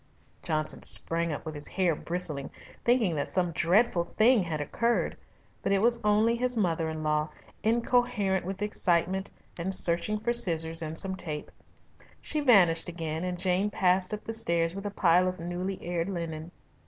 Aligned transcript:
Johnson 0.41 0.81
sprang 0.81 1.31
up 1.31 1.45
with 1.45 1.53
his 1.53 1.67
hair 1.67 1.93
bristling, 1.93 2.49
thinking 2.83 3.15
that 3.17 3.27
some 3.27 3.51
dreadful 3.51 4.05
thing 4.17 4.41
had 4.41 4.59
occurred, 4.59 5.15
but 5.61 5.71
it 5.71 5.79
was 5.79 5.99
only 6.03 6.35
his 6.35 6.57
mother 6.57 6.89
in 6.89 7.03
law, 7.03 7.29
incoherent 7.61 8.43
with 8.43 8.63
excitement 8.63 9.29
and 9.59 9.71
searching 9.71 10.19
for 10.19 10.33
scissors 10.33 10.81
and 10.81 10.97
some 10.97 11.15
tape. 11.15 11.51
She 12.19 12.39
vanished 12.39 12.89
again 12.89 13.23
and 13.23 13.37
Jane 13.37 13.69
passed 13.69 14.11
up 14.11 14.23
the 14.23 14.33
stairs 14.33 14.73
with 14.73 14.87
a 14.87 14.89
pile 14.89 15.27
of 15.27 15.39
newly 15.39 15.79
aired 15.83 16.09
linen. 16.09 16.49